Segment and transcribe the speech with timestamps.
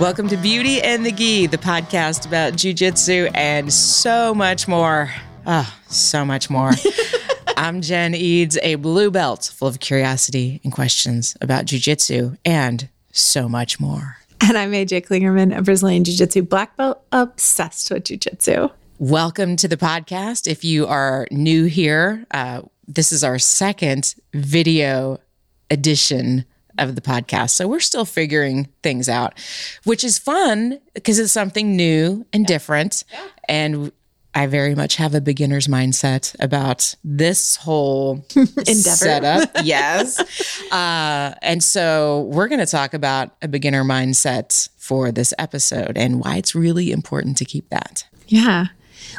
[0.00, 5.12] Welcome to Beauty and the Gi, the podcast about jujitsu and so much more.
[5.46, 6.70] Oh, so much more.
[7.58, 13.46] I'm Jen Eads, a blue belt full of curiosity and questions about jujitsu and so
[13.46, 14.16] much more.
[14.40, 18.70] And I'm AJ Klingerman, a Brazilian Jiu Jitsu black belt, obsessed with Jiu Jitsu.
[18.98, 20.50] Welcome to the podcast.
[20.50, 25.18] If you are new here, uh, this is our second video
[25.70, 26.46] edition
[26.80, 27.50] of the podcast.
[27.50, 29.34] So we're still figuring things out,
[29.84, 33.04] which is fun because it's something new and different.
[33.12, 33.26] Yeah.
[33.48, 33.92] And
[34.34, 38.74] I very much have a beginner's mindset about this whole Endeavor.
[38.74, 39.50] setup.
[39.64, 40.20] yes.
[40.72, 46.20] Uh, and so we're going to talk about a beginner mindset for this episode and
[46.20, 48.06] why it's really important to keep that.
[48.28, 48.66] Yeah.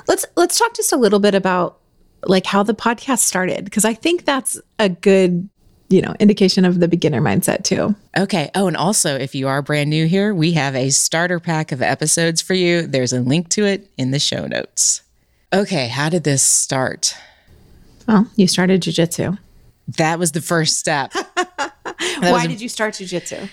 [0.08, 1.80] Let's let's talk just a little bit about
[2.26, 5.50] like how the podcast started because I think that's a good,
[5.92, 7.96] you know, indication of the beginner mindset too.
[8.18, 8.50] Okay.
[8.56, 11.82] Oh, and also, if you are brand new here, we have a starter pack of
[11.82, 12.88] episodes for you.
[12.88, 15.02] There's a link to it in the show notes.
[15.54, 15.88] Okay.
[15.88, 17.16] How did this start?
[18.08, 19.38] Well, you started jujitsu.
[19.98, 21.14] That was the first step
[22.20, 23.50] Why did you start jujitsu?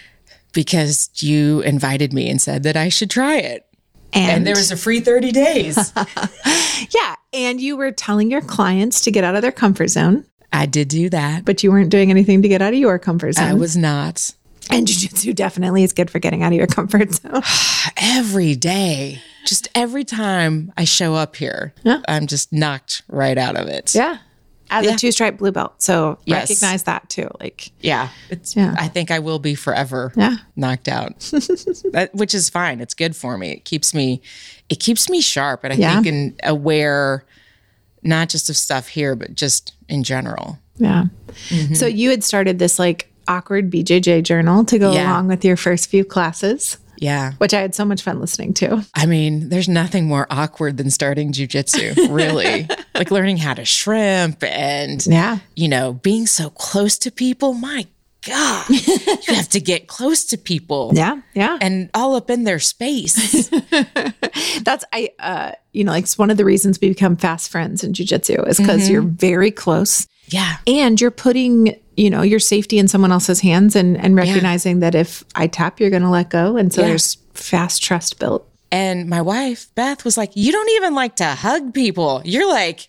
[0.54, 3.66] because you invited me and said that I should try it.
[4.12, 5.92] And, And there was a free 30 days.
[6.90, 10.66] yeah, and you were telling your clients to get out of their comfort zone, I
[10.66, 11.44] did do that.
[11.44, 13.44] but you weren't doing anything to get out of your comfort zone.
[13.48, 14.30] I was not.
[14.70, 17.42] and jujitsu definitely is good for getting out of your comfort zone.
[17.96, 22.00] Every day, just every time I show up here, Yeah.
[22.08, 23.94] I'm just knocked right out of it.
[23.94, 24.18] Yeah.
[24.70, 24.94] As Yeah.
[24.94, 25.74] a two stripe blue belt.
[25.82, 26.50] So Yes.
[26.50, 27.28] recognize that too.
[27.40, 28.08] Like, Yeah.
[28.28, 28.74] It's, Yeah.
[28.78, 30.36] I think I will be forever yeah.
[30.56, 31.18] knocked out,
[31.92, 32.80] that, which is fine.
[32.80, 33.52] It's good for me.
[33.52, 34.20] It keeps me,
[34.68, 35.94] it keeps me sharp, and I Yeah.
[35.94, 37.24] think and aware,
[38.02, 40.58] not just of stuff here, but just in general.
[40.76, 41.04] Yeah.
[41.48, 41.74] Mm-hmm.
[41.74, 45.10] So you had started this like awkward BJJ journal to go Yeah.
[45.10, 47.32] along with your first few classes, Yeah.
[47.38, 48.84] which I had so much fun listening to.
[48.94, 52.68] I mean, there's nothing more awkward than starting jujitsu, really.
[52.94, 55.38] like learning how to shrimp and, Yeah.
[55.56, 57.52] you know, being so close to people.
[57.54, 57.86] My
[58.28, 58.68] God,
[59.28, 60.92] you have to get close to people.
[60.94, 61.20] Yeah.
[61.34, 61.58] Yeah.
[61.60, 63.48] And all up in their space.
[64.62, 67.84] That's I uh you know, like it's one of the reasons we become fast friends
[67.84, 70.56] in jujitsu is because you're very close Yeah.
[70.66, 74.94] and you're putting, you know, your safety in someone else's hands and and recognizing that
[74.94, 76.56] if I tap, you're gonna let go.
[76.56, 76.88] And so Yeah.
[76.88, 78.44] there's fast trust built.
[78.70, 82.20] And my wife, Beth, was like, You don't even like to hug people.
[82.24, 82.88] You're like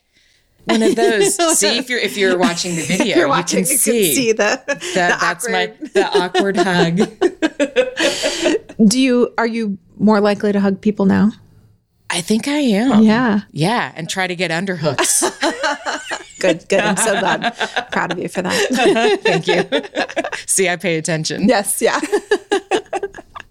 [0.69, 1.35] one of those.
[1.59, 4.65] see, if you're if you're watching the video, You're watching, you can see, the, that
[4.79, 6.97] the that's my the awkward hug.
[8.87, 11.31] Do you are you more likely to hug people now?
[12.09, 13.03] I think I am.
[13.03, 13.41] Yeah.
[13.51, 13.91] Yeah.
[13.95, 15.21] And try to get underhooks.
[16.39, 16.79] Good, good.
[16.79, 17.53] I'm so glad.
[17.91, 19.19] Proud of you for that.
[19.21, 19.63] Thank you.
[20.47, 21.47] See, I pay attention.
[21.47, 21.99] Yes, yeah.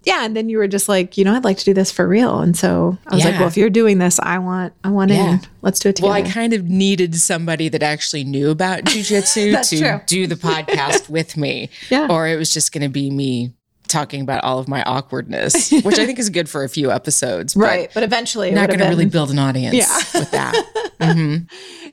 [0.09, 2.09] Yeah, and then you were just like, you know, I'd like to do this for
[2.09, 2.41] real.
[2.41, 5.35] And so I was like, well, if you're doing this, I want I want Yeah.
[5.35, 5.41] in.
[5.63, 6.13] Let's do it together.
[6.15, 6.23] Well.
[6.25, 10.01] I kind of needed somebody that actually knew about jujitsu to true.
[10.07, 11.69] do the podcast with me.
[11.91, 12.09] Yeah.
[12.11, 13.53] Or it was just going to be me
[13.87, 17.55] talking about all of my awkwardness, which I think is good for a few episodes.
[17.55, 17.91] but right.
[17.95, 20.21] But eventually Not going to really build an audience Yeah.
[20.21, 20.55] with that.
[21.01, 21.45] Mm-hmm.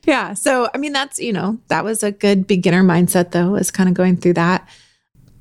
[0.04, 0.34] Yeah.
[0.34, 3.88] So I mean that's, you know, that was a good beginner mindset though, is kind
[3.88, 4.68] of going through that.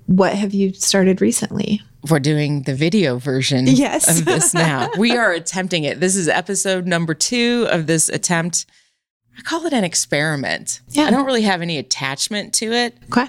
[0.08, 1.82] What have you started recently?
[2.10, 4.20] We're doing the video version Yes.
[4.20, 4.90] of this now.
[4.98, 6.00] We are attempting it.
[6.00, 8.66] This is episode number two of this attempt.
[9.38, 10.82] I call it an experiment.
[10.90, 11.06] Yeah.
[11.06, 12.96] I don't really have any attachment to it.
[13.06, 13.28] Okay.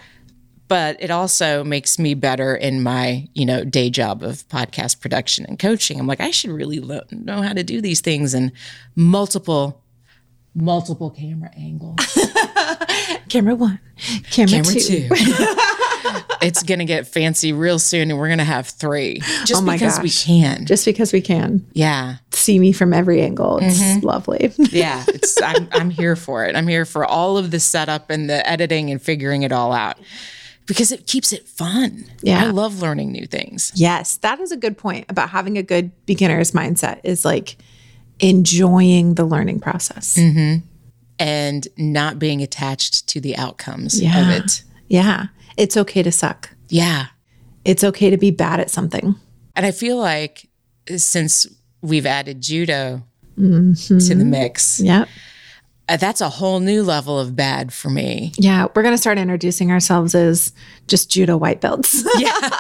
[0.69, 5.47] but it also makes me better in my you know day job of podcast production
[5.47, 8.51] and coaching i'm like i should really lo- know how to do these things in
[8.97, 9.81] multiple
[10.57, 11.97] multiple camera angles
[13.29, 13.79] Camera one.
[14.31, 14.81] Camera, camera two.
[14.81, 15.09] two
[16.43, 20.01] it's gonna get fancy real soon and we're gonna have three just Oh my because
[20.01, 23.59] we can Just because we can yeah see me from every angle.
[23.63, 24.07] It's Mm-hmm.
[24.07, 24.53] lovely.
[24.59, 28.29] yeah it's I'm, I'm here for it i'm here for all of the setup and
[28.31, 29.97] the editing and figuring it all out
[30.67, 32.43] because it keeps it fun Yeah.
[32.43, 35.91] i love learning new things Yes, that is a good point about having a good
[36.07, 37.57] beginner's mindset is like
[38.21, 40.19] enjoying the learning process.
[41.19, 44.21] and not being attached to the outcomes Yeah.
[44.21, 44.63] of it.
[44.89, 45.27] Yeah.
[45.57, 46.51] It's okay to suck.
[46.69, 47.07] Yeah.
[47.65, 49.15] It's okay to be bad at something.
[49.55, 50.49] And I feel like
[50.97, 51.47] since
[51.83, 53.03] we've added judo
[53.37, 55.09] to the mix, Yep.
[55.89, 58.33] uh, that's a whole new level of bad for me.
[58.39, 58.67] Yeah.
[58.75, 60.53] We're going to start introducing ourselves as
[60.87, 62.03] just judo white belts.
[62.19, 62.33] Yeah.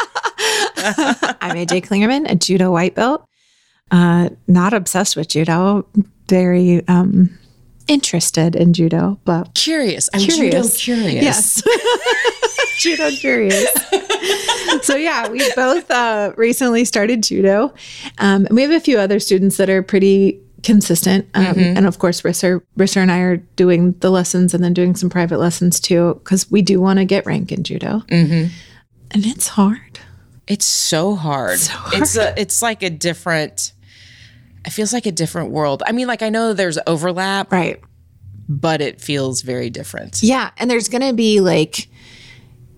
[1.40, 3.26] I'm AJ Klingerman, a judo white belt.
[3.90, 5.86] Uh, not obsessed with judo,
[6.28, 7.36] very um,
[7.88, 10.08] interested in judo, but curious.
[10.14, 10.78] I'm Curious.
[10.80, 11.22] judo curious.
[11.24, 11.62] yes,
[12.78, 13.70] judo curious.
[14.82, 17.72] so yeah, we both uh, recently started judo,
[18.18, 21.28] um, and we have a few other students that are pretty consistent.
[21.34, 21.76] Um, Mm-hmm.
[21.76, 25.08] And of course, Risser, Risser and I are doing the lessons and then doing some
[25.08, 28.52] private lessons too, because we do want to get rank in judo, Mm-hmm.
[29.12, 30.00] and it's hard.
[30.48, 31.58] It's so hard.
[31.58, 33.72] So It's a, it's like a different.
[34.66, 35.82] It feels like a different world.
[35.86, 37.80] I mean, like I know there's overlap, Right.
[38.48, 40.22] but it feels very different.
[40.22, 40.50] Yeah.
[40.58, 41.88] And there's going to be like,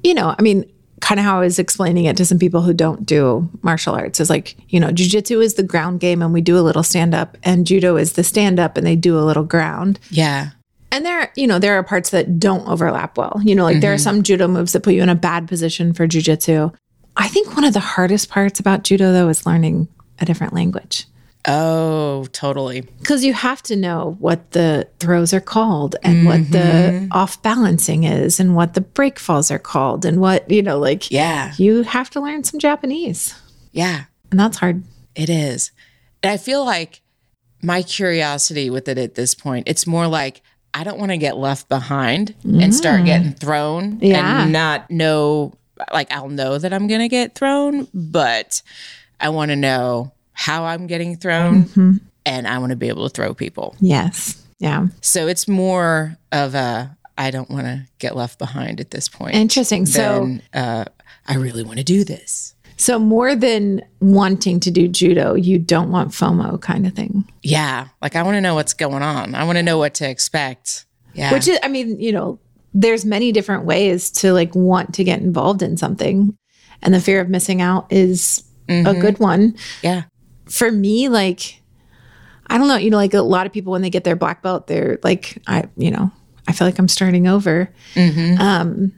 [0.05, 0.71] you know, I mean,
[1.01, 4.21] kind of how I was explaining it to some people who don't do martial arts
[4.21, 7.15] is like, you know, jujitsu is the ground game and we do a little stand
[7.15, 9.99] up, and judo is the stand up and they do a little ground.
[10.11, 10.51] Yeah.
[10.91, 13.41] And there, you know, there are parts that don't overlap well.
[13.45, 14.03] You know, like there are mm-hmm.
[14.03, 16.75] some judo moves that put you in a bad position for jujitsu.
[17.17, 19.89] I think one of the hardest parts about judo, though, is learning
[20.19, 21.07] a different language
[21.47, 22.83] Oh, totally.
[22.83, 27.13] because you have to know what the throws are called and what the mm-hmm.
[27.13, 31.11] off balancing is and what the break falls are called and what, you know, like
[31.11, 31.55] Yeah.
[31.57, 33.35] you have to learn some Japanese.
[33.73, 34.05] Yeah.
[34.31, 34.83] And that's hard.
[35.15, 35.71] It is.
[36.23, 37.01] And I feel like
[37.63, 40.43] my curiosity with it at this point, it's more like
[40.75, 43.07] I don't want to get left behind and start mm.
[43.07, 44.43] getting thrown Yeah.
[44.43, 45.55] and not know
[45.93, 48.63] like I'll know that I'm going to get thrown, but
[49.21, 53.13] I want to know how I'm getting thrown and I want to be able to
[53.13, 53.75] throw people.
[53.81, 54.41] Yes.
[54.61, 54.87] Yeah.
[55.01, 59.35] So it's more of a I don't want to get left behind at this point.
[59.35, 59.85] Interesting.
[59.85, 60.85] So, uh,
[61.27, 62.55] I really want to do this.
[62.77, 67.25] so more than wanting to do judo, you don't want FOMO kind of thing.
[67.43, 69.35] Yeah, like I want to know what's going on.
[69.35, 70.87] I want to know what to expect.
[71.15, 72.39] Yeah, Which is, I mean, you know,
[72.73, 76.37] there's many different ways to like want to get involved in something.
[76.81, 79.57] And the fear of missing out is a good one.
[79.83, 80.03] yeah,
[80.51, 81.61] For me, like,
[82.49, 84.43] I don't know, you know, like a lot of people when they get their black
[84.43, 86.11] belt, they're like, I, you know,
[86.47, 87.71] I feel like I'm starting over.
[87.97, 88.93] Um,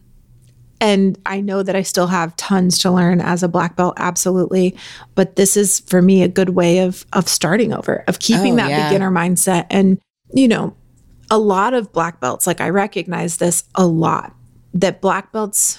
[0.81, 4.76] and I know that I still have tons to learn as a black belt, absolutely.
[5.14, 8.56] But this is for me a good way of of starting over, of keeping Oh,
[8.56, 8.88] that yeah.
[8.88, 9.67] beginner mindset.
[9.69, 10.00] And
[10.32, 10.75] you know,
[11.31, 14.35] a lot of black belts, like I recognize this a lot,
[14.73, 15.79] that black belts,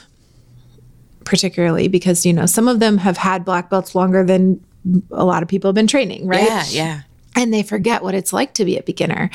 [1.23, 4.63] particularly because you know some of them have had black belts longer than
[5.11, 6.43] a lot of people have been training, right?
[6.43, 7.01] yeah, yeah,
[7.35, 9.29] and they forget what it's like to be a beginner.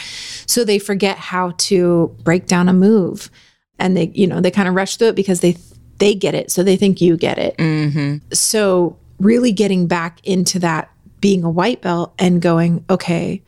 [0.46, 3.30] So they forget how to break down a move.
[3.78, 5.56] And they, you know, they kind of rush through it because they
[5.98, 6.50] they get it.
[6.50, 7.56] So they think you get it.
[7.58, 8.16] Mm-hmm.
[8.32, 10.90] So really getting back into that
[11.20, 13.42] being a white belt and going, okay,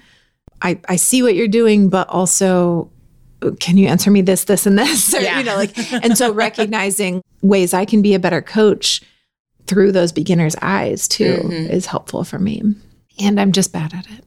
[0.62, 2.91] I, I see what you're doing, but also
[3.61, 5.15] can you answer me this, this, and this?
[5.15, 5.39] Or, Yeah.
[5.39, 9.03] you know, like, and so recognizing ways I can be a better coach
[9.69, 11.70] through those beginners' eyes too Mm-hmm.
[11.70, 12.62] is helpful for me.
[13.20, 14.25] And I'm just bad at it.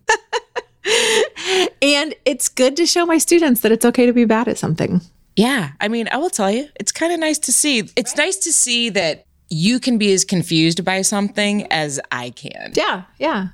[1.81, 5.01] and it's good to show my students that it's okay to be bad at something.
[5.35, 5.71] yeah.
[5.79, 7.83] I mean, I will tell you, it's kind of nice to see.
[7.95, 12.71] It's nice to see that you can be as confused by something as I can.
[12.75, 13.47] Yeah, yeah.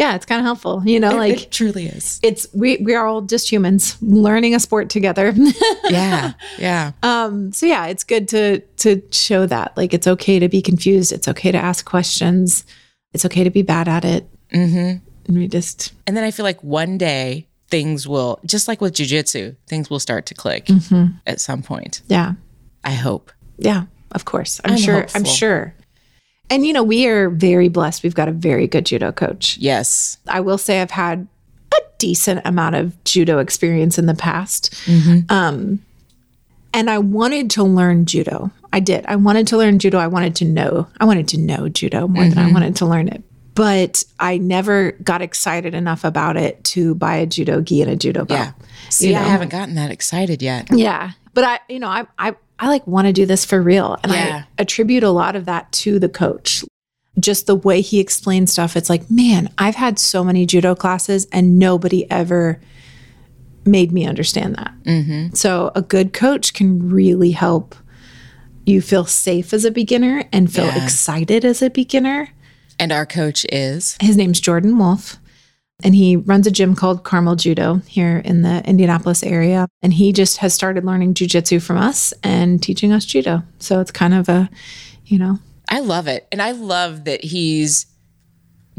[0.00, 0.82] Yeah, it's kind of helpful.
[0.84, 2.18] You know, like it truly is.
[2.22, 5.32] it's we we are all just humans learning a sport together.
[5.90, 10.48] Yeah, yeah, um so yeah, it's good to to show that like it's okay to
[10.48, 12.64] be confused, it's okay to ask questions.
[13.12, 14.22] It's okay to be bad at it.
[14.52, 15.04] mm-hmm.
[15.26, 18.94] And we just And then I feel like one day things will, just like with
[18.94, 21.06] jujitsu, things will start to click Mm-hmm.
[21.26, 22.02] at some point.
[22.08, 22.34] yeah.
[22.84, 23.30] I hope.
[23.58, 24.60] Yeah, of course.
[24.64, 25.18] I'm, I'm sure hopeful.
[25.20, 25.74] I'm sure.
[26.50, 28.02] And you know, we are very blessed.
[28.02, 29.56] We've got a very good judo coach.
[29.58, 30.18] Yes.
[30.26, 31.28] I will say I've had
[31.72, 34.74] a decent amount of judo experience in the past.
[35.28, 35.80] Um,
[36.74, 38.50] and I wanted to learn judo.
[38.72, 39.04] I did.
[39.06, 39.98] I wanted to learn judo.
[39.98, 40.86] I wanted to know.
[41.00, 43.22] I wanted to know judo more than I wanted to learn it.
[43.54, 47.96] But I never got excited enough about it to buy a judo gi and a
[47.96, 48.40] judo belt.
[48.40, 48.66] Yeah.
[48.88, 50.68] See, You I haven't gotten that excited yet.
[50.72, 51.12] Yeah.
[51.34, 53.98] But I, you know, I, I, I like want to do this for real.
[54.04, 54.44] And Yeah.
[54.58, 56.62] I attribute a lot of that to the coach.
[57.18, 58.76] Just the way he explains stuff.
[58.76, 62.60] It's like, man, I've had so many judo classes and nobody ever
[63.64, 64.72] made me understand that.
[64.84, 65.34] Mm-hmm.
[65.34, 67.74] So a good coach can really help
[68.66, 70.84] you feel safe as a beginner and feel Yeah.
[70.84, 72.28] excited as a beginner.
[72.78, 73.96] And our coach is.
[74.00, 75.18] His name's Jordan Wolf,
[75.82, 79.68] and he runs a gym called Carmel Judo here in the Indianapolis area.
[79.82, 83.42] And he just has started learning jujitsu from us and teaching us judo.
[83.58, 84.50] So it's kind of a,
[85.06, 86.26] you know, I love it.
[86.32, 87.86] And I love that he's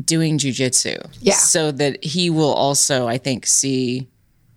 [0.04, 1.04] doing jujitsu.
[1.20, 1.34] Yeah.
[1.34, 4.08] So that he will also, I think, see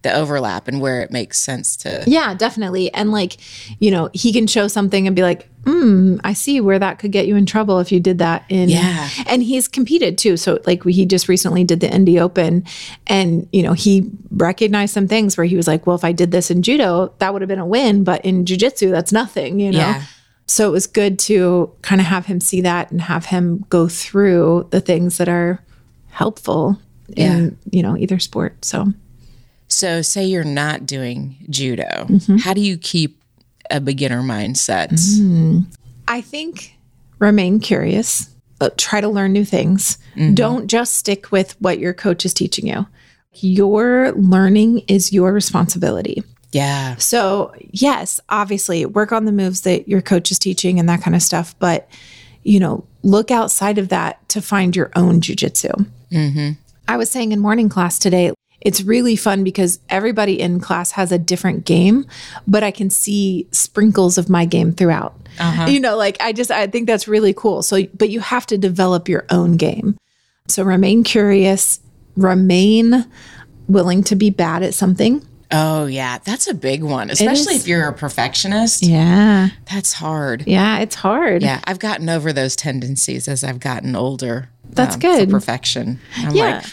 [0.04, 2.04] the overlap and where it makes sense to.
[2.06, 2.94] yeah, definitely.
[2.94, 3.38] And like,
[3.80, 7.10] you know, he can show something and be like, hmm, I see where that could
[7.10, 8.68] get you in trouble if you did that in.
[8.68, 9.08] Yeah.
[9.26, 10.36] And he's competed too.
[10.36, 12.64] So like he just recently did the Indy Open
[13.06, 16.30] and, you know, he recognized some things where he was like, well, if I did
[16.30, 18.04] this in judo, that would have been a win.
[18.04, 19.78] But in jujitsu, that's nothing, you know?
[19.78, 20.02] Yeah.
[20.46, 23.88] So it was good to kind of have him see that and have him go
[23.88, 25.60] through the things that are
[26.10, 26.78] helpful
[27.16, 28.62] in, you know, either sport.
[28.64, 28.92] So
[29.74, 32.06] So, say you're not doing judo.
[32.06, 32.36] Mm-hmm.
[32.36, 33.20] How do you keep
[33.70, 34.90] a beginner mindset?
[36.06, 36.76] I think
[37.18, 39.98] remain curious, uh, try to learn new things.
[40.34, 42.86] Don't just stick with what your coach is teaching you.
[43.32, 46.22] Your learning is your responsibility.
[46.52, 46.94] Yeah.
[46.96, 51.16] So, yes, obviously, work on the moves that your coach is teaching and that kind
[51.16, 51.56] of stuff.
[51.58, 51.88] But,
[52.44, 55.86] you know, look outside of that to find your own jujitsu.
[56.86, 58.30] I was saying in morning class today,
[58.64, 62.06] it's really fun because everybody in class has a different game,
[62.46, 65.14] but I can see sprinkles of my game throughout.
[65.66, 67.62] You know, like I just, I think that's really cool.
[67.62, 69.98] So, but you have to develop your own game.
[70.48, 71.80] So remain curious,
[72.16, 73.04] remain
[73.66, 75.26] willing to be bad at something.
[75.50, 76.18] Oh, yeah.
[76.18, 78.82] That's a big one, especially if you're a perfectionist.
[78.82, 79.48] Yeah.
[79.72, 80.44] That's hard.
[80.46, 80.78] Yeah.
[80.78, 81.42] It's hard.
[81.42, 81.60] Yeah.
[81.64, 84.48] I've gotten over those tendencies as I've gotten older.
[84.70, 85.30] That's um, good.
[85.30, 86.00] Perfection.
[86.16, 86.56] I'm Yeah.
[86.56, 86.64] like,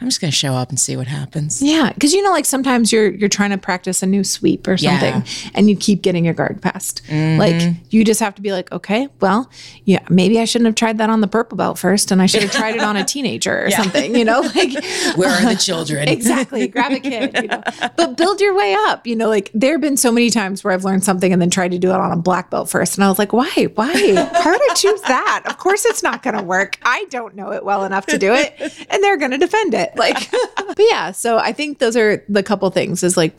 [0.00, 1.60] I'm just going to show up and see what happens.
[1.60, 4.76] Yeah, because you know, like sometimes you're you're trying to practice a new sweep or
[4.76, 5.20] something, Yeah.
[5.22, 5.48] Mm-hmm.
[5.54, 7.02] and you keep getting your guard passed.
[7.10, 9.50] Like you just have to be like, okay, well,
[9.84, 12.42] yeah, maybe I shouldn't have tried that on the purple belt first, and I should
[12.42, 14.14] have tried it on a teenager or something.
[14.14, 14.72] You know, like
[15.16, 16.06] Where are the children?
[16.08, 17.34] exactly, grab a kid.
[17.34, 17.62] You know?
[17.96, 19.06] But build your way up.
[19.06, 21.50] You know, like there have been so many times where I've learned something and then
[21.50, 23.92] tried to do it on a black belt first, and I was like, why, why,
[23.92, 25.42] How would I choose that?
[25.46, 26.78] Of course, it's not going to work.
[26.82, 28.54] I don't know it well enough to do it,
[28.90, 29.87] and they're going to defend it.
[29.96, 31.12] Like, but yeah.
[31.12, 33.36] So I think those are the couple things: is like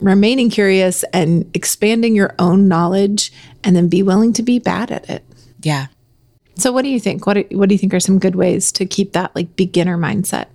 [0.00, 3.32] remaining curious and expanding your own knowledge,
[3.64, 5.24] and then be willing to be bad at it.
[5.60, 5.86] Yeah.
[6.56, 7.26] So, what do you think?
[7.26, 10.46] What What do you think are some good ways to keep that like beginner mindset?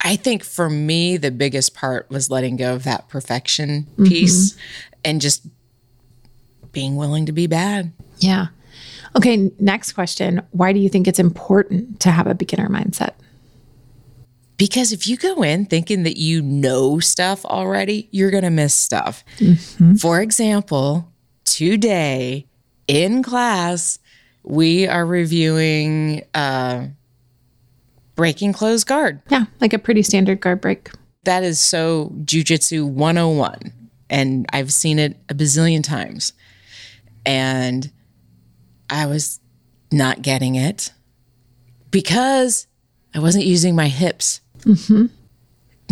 [0.00, 4.04] I think for me, the biggest part was letting go of that perfection mm-hmm.
[4.04, 4.56] piece
[5.04, 5.46] and just
[6.70, 7.92] being willing to be bad.
[8.18, 8.48] Yeah.
[9.16, 10.42] Okay, next question.
[10.50, 13.14] Why do you think it's important to have a beginner mindset?
[14.56, 18.72] Because if you go in thinking that you know stuff already, you're going to miss
[18.74, 19.22] stuff.
[19.98, 21.12] For example,
[21.44, 22.46] today
[22.88, 23.98] in class,
[24.42, 26.86] we are reviewing uh,
[28.14, 29.20] breaking closed guard.
[29.28, 30.90] Yeah, like a pretty standard guard break.
[31.24, 33.72] That is so jujitsu 101.
[34.08, 36.32] And I've seen it a bazillion times.
[37.24, 37.90] And
[38.88, 39.40] I was
[39.90, 40.92] not getting it
[41.90, 42.68] because
[43.14, 44.40] I wasn't using my hips.
[44.66, 45.06] Mm-hmm.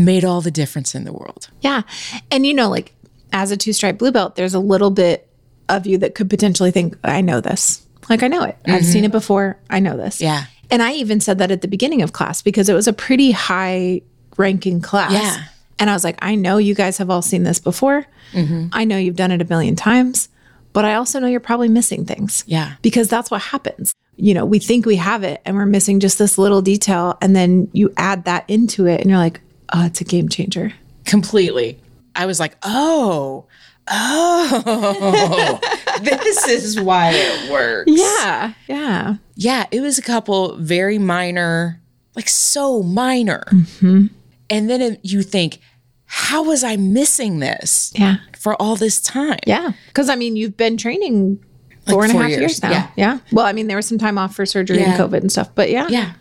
[0.02, 1.48] Made all the difference in the world.
[1.60, 1.82] Yeah.
[2.30, 2.92] And you know, like
[3.32, 5.28] as a two stripe blue belt, there's a little bit
[5.68, 7.86] of you that could potentially think, I know this.
[8.08, 8.56] Like I know it.
[8.66, 8.84] I've mm-hmm.
[8.84, 9.56] seen it before.
[9.70, 10.20] I know this.
[10.20, 10.44] Yeah.
[10.70, 13.30] And I even said that at the beginning of class because it was a pretty
[13.30, 14.02] high
[14.36, 15.12] ranking class.
[15.12, 15.44] Yeah.
[15.78, 18.06] And I was like, I know you guys have all seen this before.
[18.32, 18.68] Mm-hmm.
[18.72, 20.28] I know you've done it a million times,
[20.72, 22.44] but I also know you're probably missing things.
[22.46, 22.74] Yeah.
[22.82, 23.94] Because that's what happens.
[24.16, 27.18] You know, we think we have it and we're missing just this little detail.
[27.20, 29.40] And then you add that into it and you're like,
[29.72, 30.72] oh, it's a game changer.
[31.04, 31.78] Completely.
[32.14, 33.46] I was like, oh,
[33.88, 35.60] oh,
[36.02, 37.90] this is why it works.
[37.90, 38.52] Yeah.
[38.68, 39.16] Yeah.
[39.36, 41.80] Yeah, it was a couple very minor,
[42.14, 43.44] like so minor.
[43.50, 44.06] Mm-hmm.
[44.50, 45.58] And then it- you think,
[46.06, 48.18] how was I missing this Yeah.
[48.38, 49.40] for all this time?
[49.46, 49.72] Yeah.
[49.88, 51.44] Because I mean, you've been training
[51.88, 52.70] four and a half four years, years, now.
[52.70, 52.88] yeah.
[52.96, 53.18] Yeah.
[53.32, 54.94] Well, I mean, there was some time off for surgery Yeah.
[54.94, 55.88] and COVID and stuff, but yeah.
[55.88, 56.12] Yeah.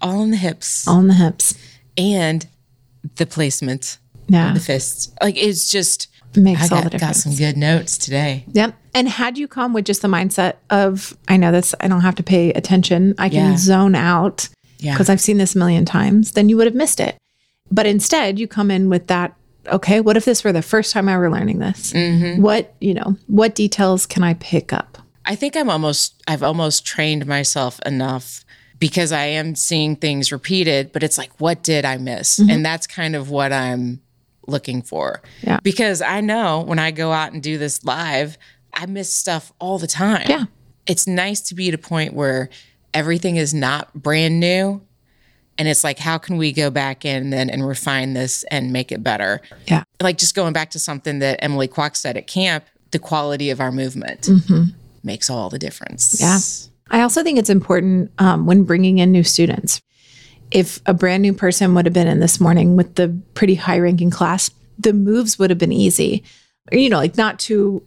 [0.00, 1.54] All in the hips On the hips.
[1.96, 2.46] and
[3.16, 4.52] the placement, Yeah.
[4.54, 5.10] the fists.
[5.22, 8.44] Like it's just, Makes I all got, the got some good notes today.
[8.52, 8.74] Yep.
[8.94, 12.14] And had you come with just the mindset of, I know this, I don't have
[12.16, 13.56] to pay attention, I can Yeah.
[13.58, 14.92] zone out Yeah.
[14.94, 17.16] because I've seen this a million times, then you would have missed it.
[17.70, 19.34] But instead, you come in with that,
[19.66, 21.92] okay, what if this were the first time I were learning this?
[21.92, 22.42] Mm-hmm.
[22.42, 24.98] What, you know, what details can I pick up?
[25.24, 28.44] I think I'm almost I've almost trained myself enough
[28.78, 32.38] because I am seeing things repeated, but it's like what did I miss?
[32.38, 32.50] Mm-hmm.
[32.50, 34.00] And that's kind of what I'm
[34.48, 35.22] looking for.
[35.42, 35.60] Yeah.
[35.62, 38.36] Because I know when I go out and do this live,
[38.74, 40.26] I miss stuff all the time.
[40.28, 40.46] Yeah.
[40.86, 42.48] It's nice to be at a point where
[42.92, 44.82] everything is not brand new.
[45.58, 48.90] And it's like, how can we go back in then and refine this and make
[48.90, 49.40] it better?
[49.66, 49.84] Yeah.
[50.00, 53.60] like just going back to something that Emily Kwok said at camp, the quality of
[53.60, 54.28] our movement
[55.04, 56.20] makes all the difference.
[56.20, 56.38] Yeah.
[56.90, 59.80] I also think it's important um, when bringing in new students.
[60.50, 63.78] If a brand new person would have been in this morning with the pretty high
[63.78, 66.24] ranking class, the moves would have been easy.
[66.70, 67.82] You know, like not too,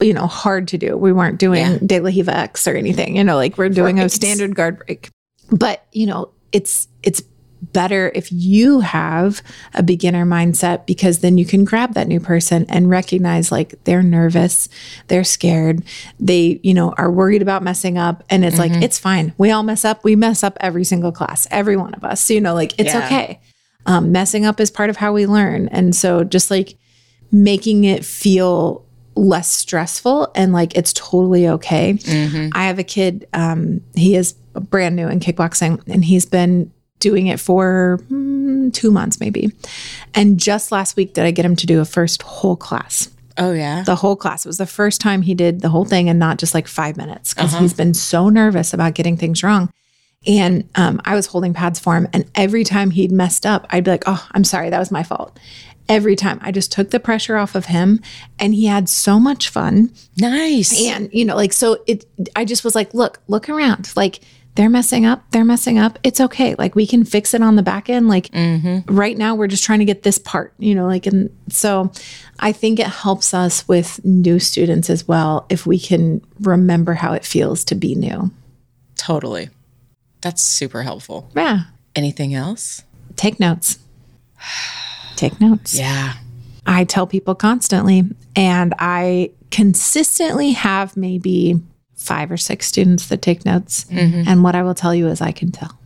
[0.00, 0.96] you know, hard to do.
[0.96, 1.78] We weren't doing Yeah.
[1.84, 5.10] De La Riva X or anything, you know, like we're doing a standard guard break.
[5.50, 7.22] But, you know, it's, it's
[7.72, 9.40] better if you have
[9.74, 14.02] a beginner mindset because then you can grab that new person and recognize like they're
[14.02, 14.68] nervous,
[15.06, 15.84] they're scared,
[16.18, 18.24] they, you know, are worried about messing up.
[18.28, 19.32] And it's like, it's fine.
[19.38, 20.02] We all mess up.
[20.02, 22.24] We mess up every single class, every one of us.
[22.24, 23.04] So, you know, like it's Yeah.
[23.06, 23.40] okay.
[23.86, 25.68] Um, messing up is part of how we learn.
[25.68, 26.76] And so just like
[27.30, 31.98] making it feel less stressful and like it's totally okay.
[32.54, 37.26] I have a kid, um, he is brand new in kickboxing and he's been doing
[37.26, 39.52] it for mm, two months maybe.
[40.14, 43.52] And just last week did I get him to do a first whole class Oh
[43.52, 43.82] yeah.
[43.82, 44.44] the whole class.
[44.44, 46.96] It was the first time he did the whole thing and not just like five
[46.96, 49.72] minutes because he's been so nervous about getting things wrong.
[50.26, 52.06] And um, I was holding pads for him.
[52.12, 55.02] And every time he'd messed up, I'd be like, oh, I'm sorry, that was my
[55.02, 55.38] fault.
[55.88, 58.00] Every time I just took the pressure off of him
[58.38, 59.92] and he had so much fun.
[60.16, 60.80] Nice.
[60.80, 62.04] And, you know, like, so it,
[62.36, 63.92] I just was like, look, look around.
[63.96, 64.20] Like,
[64.54, 65.24] they're messing up.
[65.30, 65.98] They're messing up.
[66.02, 66.54] It's okay.
[66.56, 68.08] Like, we can fix it on the back end.
[68.08, 68.94] Like, mm-hmm.
[68.94, 71.90] right now, we're just trying to get this part, you know, like, and so
[72.38, 77.14] I think it helps us with new students as well if we can remember how
[77.14, 78.30] it feels to be new.
[78.96, 79.48] Totally.
[80.20, 81.30] That's super helpful.
[81.34, 81.62] Yeah.
[81.96, 82.82] Anything else?
[83.16, 83.78] Take notes.
[85.16, 85.78] Take notes.
[85.78, 86.14] Yeah.
[86.66, 88.04] I tell people constantly,
[88.36, 91.60] and I consistently have maybe
[92.02, 93.86] five or six students that take notes.
[94.28, 95.78] And what I will tell you is, I can tell.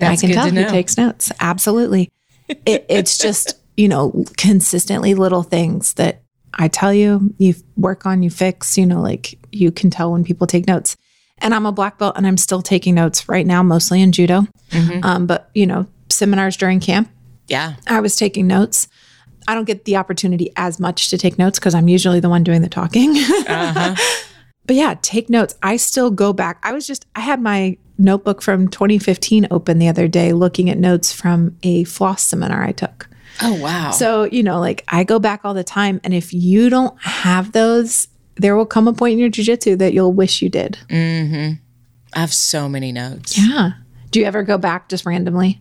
[0.00, 1.30] I can tell who takes notes.
[1.40, 2.10] Absolutely.
[2.48, 6.22] it, it's just, you know, consistently little things that
[6.54, 10.24] I tell you, you work on, you fix, you know, like you can tell when
[10.24, 10.96] people take notes.
[11.38, 14.42] And I'm a black belt and I'm still taking notes right now, mostly in judo.
[14.70, 15.00] Mm-hmm.
[15.04, 17.08] Um, but, you know, seminars during camp,
[17.46, 17.76] Yeah.
[17.86, 18.88] I was taking notes.
[19.48, 22.44] I don't get the opportunity as much to take notes because I'm usually the one
[22.44, 23.14] doing the talking.
[24.70, 25.56] but yeah, take notes.
[25.64, 26.60] I still go back.
[26.62, 30.78] I was just, I had my notebook from 2015 open the other day looking at
[30.78, 33.08] notes from a floss seminar I took.
[33.42, 33.90] Oh wow.
[33.90, 36.00] So, you know, like I go back all the time.
[36.04, 39.92] And if you don't have those, there will come a point in your jujitsu that
[39.92, 40.78] you'll wish you did.
[40.88, 41.54] Mm-hmm.
[42.14, 43.36] I have so many notes.
[43.36, 43.72] Yeah.
[44.12, 45.60] Do you ever go back just randomly?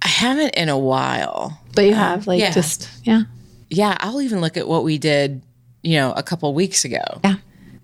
[0.00, 1.60] I haven't in a while.
[1.74, 2.52] But you have like yeah.
[2.52, 3.22] just, yeah.
[3.68, 5.42] Yeah, I'll even look at what we did,
[5.82, 7.02] you know, a couple weeks ago.
[7.24, 7.34] Yeah.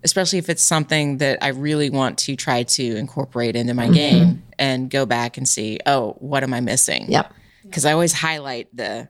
[0.03, 3.91] Especially if it's something that I really want to try to incorporate into Mm-hmm.
[3.91, 7.05] my game and go back and see, oh, what am I missing?
[7.11, 7.33] Yep.
[7.63, 9.07] Because I always highlight the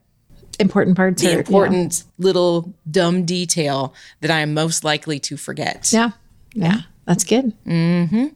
[0.60, 1.38] Important parts the are yeah.
[1.40, 5.92] important little dumb detail that I am most likely to forget.
[5.92, 6.12] Yeah.
[6.54, 6.82] Yeah.
[7.06, 7.54] That's good.
[7.66, 8.28] Mm-hmm.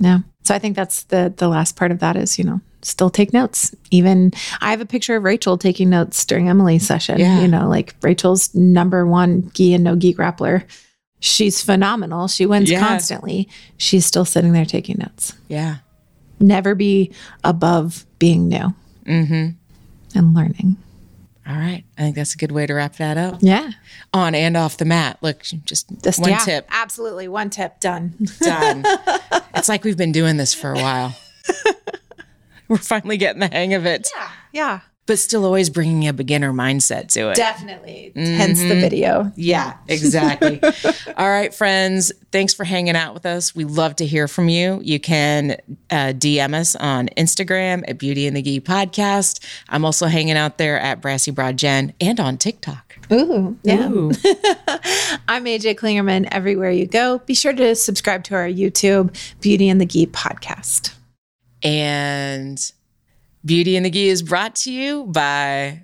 [0.00, 0.18] Yeah.
[0.42, 3.32] So I think that's the the last part of that is, you know, still take
[3.32, 3.74] notes.
[3.90, 7.20] Even I have a picture of Rachel taking notes during Emily's session.
[7.20, 7.40] Yeah.
[7.42, 10.64] You know, like Rachel's number one gi and no gi grappler.
[11.20, 12.28] She's phenomenal.
[12.28, 12.86] She wins Yeah.
[12.86, 13.48] constantly.
[13.76, 15.34] She's still sitting there taking notes.
[15.48, 15.76] Yeah.
[16.40, 17.10] Never be
[17.42, 19.48] above being new mm-hmm.
[20.16, 20.76] and learning.
[21.48, 21.82] All right.
[21.96, 23.38] I think that's a good way to wrap that up.
[23.40, 23.70] Yeah.
[24.12, 25.18] On and off the mat.
[25.22, 26.66] Look, just Just one yeah, tip.
[26.70, 27.26] Absolutely.
[27.26, 28.14] One tip done.
[28.40, 28.84] Done.
[29.54, 31.16] it's like we've been doing this for a while.
[32.68, 34.30] We're finally getting the hang of it, Yeah.
[34.52, 34.80] yeah.
[35.08, 37.34] But still always bringing a beginner mindset to it.
[37.34, 38.12] Definitely.
[38.14, 39.32] Hence the video.
[39.36, 40.60] Yeah, exactly.
[41.16, 42.12] All right, friends.
[42.30, 43.54] Thanks for hanging out with us.
[43.54, 44.80] We love to hear from you.
[44.82, 45.52] You can
[45.90, 49.42] uh, DM us on Instagram at Beauty and the Gi Podcast.
[49.70, 52.98] I'm also hanging out there at Brassy Broad Jen and on TikTok.
[53.10, 53.56] Ooh.
[53.62, 53.88] Yeah.
[53.88, 54.10] Ooh.
[55.26, 56.28] I'm AJ Klingerman.
[56.30, 60.92] Everywhere you go, be sure to subscribe to our YouTube Beauty and the Gi podcast.
[61.62, 62.72] And
[63.48, 65.82] Beauty and the Gi is brought to you by.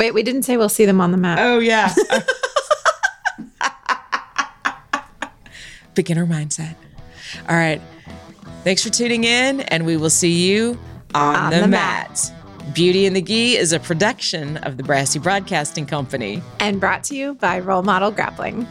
[0.00, 1.38] Wait, we didn't say we'll see them on the mat.
[1.38, 1.94] Oh, yeah.
[5.94, 6.74] Beginner mindset.
[7.48, 7.80] All right.
[8.64, 10.76] Thanks for tuning in, and we will see you
[11.14, 12.32] on, the, the mat.
[12.74, 16.42] Beauty and the Gi is a production of the Brassy Broadcasting Company.
[16.58, 18.66] And brought to you by Roll Model Grappling.